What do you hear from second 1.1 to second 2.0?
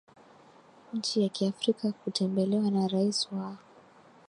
ya Kiafrika